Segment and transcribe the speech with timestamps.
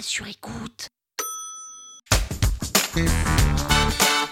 [0.00, 0.88] sur écoute.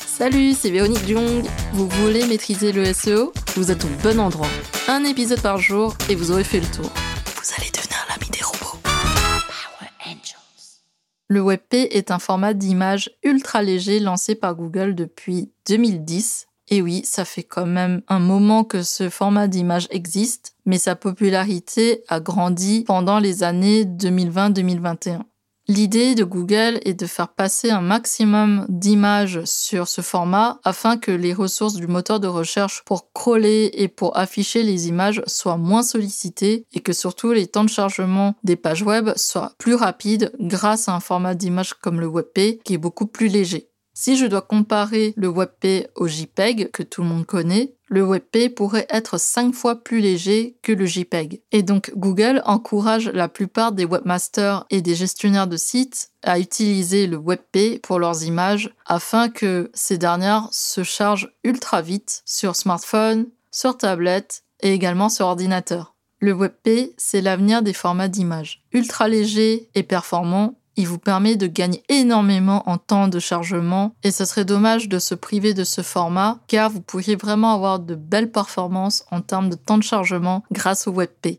[0.06, 1.44] Salut, c'est Véronique Jung.
[1.72, 4.48] Vous voulez maîtriser le SEO Vous êtes au bon endroit.
[4.88, 6.90] Un épisode par jour et vous aurez fait le tour.
[7.36, 8.78] Vous allez devenir l'ami des robots.
[8.82, 10.82] Power Angels.
[11.28, 16.46] Le WebP est un format d'image ultra léger lancé par Google depuis 2010.
[16.68, 20.94] Et oui, ça fait quand même un moment que ce format d'image existe, mais sa
[20.94, 25.22] popularité a grandi pendant les années 2020-2021.
[25.68, 31.12] L'idée de Google est de faire passer un maximum d'images sur ce format afin que
[31.12, 35.84] les ressources du moteur de recherche pour crawler et pour afficher les images soient moins
[35.84, 40.88] sollicitées et que surtout les temps de chargement des pages web soient plus rapides grâce
[40.88, 43.71] à un format d'image comme le WebP qui est beaucoup plus léger.
[43.94, 48.54] Si je dois comparer le WebP au JPEG, que tout le monde connaît, le WebP
[48.54, 51.42] pourrait être 5 fois plus léger que le JPEG.
[51.52, 57.06] Et donc Google encourage la plupart des webmasters et des gestionnaires de sites à utiliser
[57.06, 63.26] le WebP pour leurs images afin que ces dernières se chargent ultra vite sur smartphone,
[63.50, 65.94] sur tablette et également sur ordinateur.
[66.18, 68.62] Le WebP, c'est l'avenir des formats d'images.
[68.72, 74.10] Ultra léger et performant, il vous permet de gagner énormément en temps de chargement et
[74.10, 77.94] ce serait dommage de se priver de ce format car vous pourriez vraiment avoir de
[77.94, 81.38] belles performances en termes de temps de chargement grâce au WebP.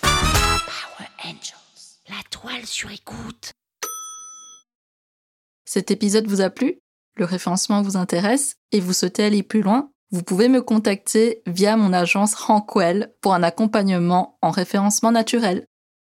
[0.00, 2.00] Power Angels.
[2.08, 3.52] La toile sur écoute.
[5.64, 6.78] Cet épisode vous a plu?
[7.16, 9.90] Le référencement vous intéresse et vous souhaitez aller plus loin?
[10.10, 15.66] Vous pouvez me contacter via mon agence Rankwell pour un accompagnement en référencement naturel.